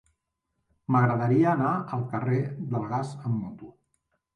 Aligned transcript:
M'agradaria 0.95 1.53
anar 1.53 1.75
al 1.99 2.09
carrer 2.17 2.43
del 2.75 2.93
Gas 2.97 3.17
amb 3.23 3.41
moto. 3.41 3.77